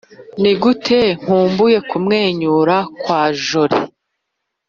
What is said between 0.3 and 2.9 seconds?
nigute nkumbuye kumwenyura